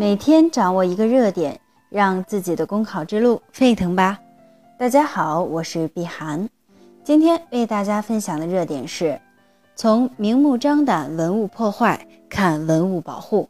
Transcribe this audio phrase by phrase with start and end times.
[0.00, 4.18] 每天掌握一个热点，让自己的公考之路沸腾吧！
[4.78, 6.48] 大家好，我是碧涵，
[7.04, 9.20] 今天为大家分享的热点是：
[9.76, 13.46] 从明目张胆文物破坏看文物保护。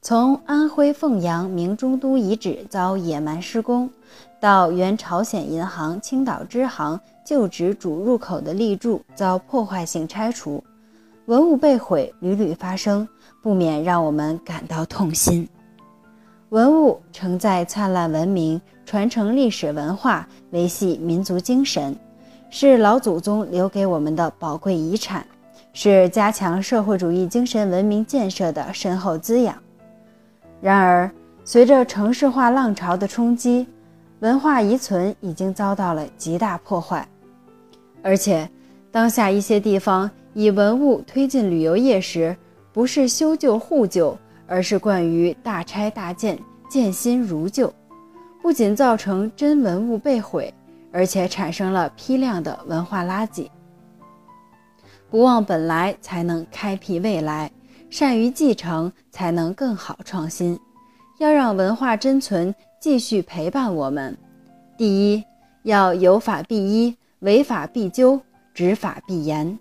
[0.00, 3.90] 从安徽凤阳明中都遗址遭野蛮施工，
[4.40, 10.64] 到原朝鲜银行青岛支行旧址主入口的立柱遭破坏性拆除，
[11.26, 13.06] 文物被毁屡屡发生。
[13.42, 15.48] 不免让我们感到痛心。
[16.48, 21.96] 文物承载灿烂文明，传承历史文化，维系民族精神，
[22.50, 25.24] 是老祖宗留给我们的宝贵遗产，
[25.72, 29.54] 是加强社会主义精神文明建设的深厚滋养。
[30.60, 31.08] 然而，
[31.44, 33.64] 随着城市化浪潮的冲击，
[34.18, 37.06] 文化遗存已经遭到了极大破坏，
[38.02, 38.50] 而且，
[38.90, 42.36] 当下一些地方以文物推进旅游业时，
[42.70, 44.14] 不是修旧护旧，
[44.46, 47.72] 而是惯于大拆大建，建新如旧，
[48.42, 50.52] 不仅造成真文物被毁，
[50.92, 53.48] 而且产生了批量的文化垃圾。
[55.08, 57.48] 不忘本来，才能开辟未来；
[57.88, 60.60] 善于继承，才能更好创新。
[61.18, 64.14] 要让文化真存，继续陪伴我们，
[64.76, 65.24] 第一
[65.62, 68.20] 要有法必依，违法必究，
[68.52, 69.58] 执法必严。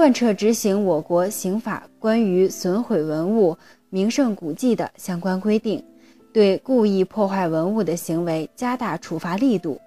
[0.00, 3.54] 贯彻执行我国刑法关于损毁文物、
[3.90, 5.84] 名胜古迹的相关规定，
[6.32, 9.78] 对故意破坏文物的行为加大处罚力度。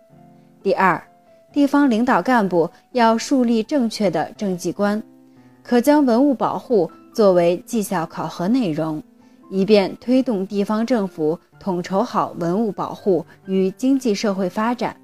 [0.61, 1.03] 第二，
[1.52, 5.02] 地方领导干部要树立正确的政绩观，
[5.64, 9.02] 可将文物保护作为绩效考核内容，
[9.50, 14.95] 以便推动地方政府统筹好文物保护与经济社会发展，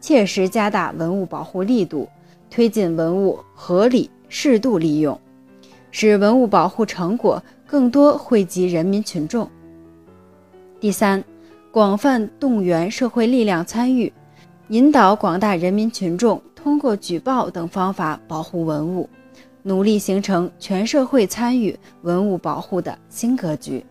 [0.00, 2.08] 切实加大文物保护力度，
[2.50, 4.10] 推进文物合理。
[4.28, 5.18] 适度利用，
[5.90, 9.48] 使文物保护成果更多惠及人民群众。
[10.80, 11.22] 第三，
[11.70, 14.12] 广泛动员社会力量参与，
[14.68, 19.08] 引导广大人民群众通过举报等方法保护文物，
[19.62, 23.84] 努力形成全社会参与文物保护的新格局。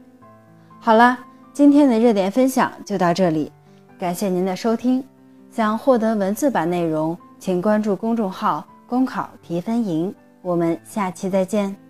[0.79, 1.19] 好了，
[1.51, 3.51] 今天的热点分享就到这里，
[4.00, 5.03] 感谢您的收听。
[5.50, 10.13] 想获得文字版内容，请关注公众号“公考提分营”。
[10.47, 11.86] 我们下期再见。